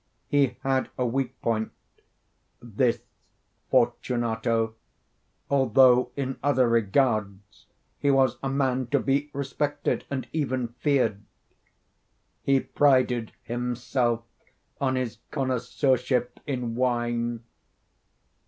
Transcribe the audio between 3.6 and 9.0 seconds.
Fortunato—although in other regards he was a man to